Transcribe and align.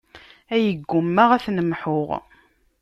Ay 0.53 0.65
ggummaɣ 0.81 1.29
ad 1.31 1.41
ten-mḥuɣ. 1.45 2.09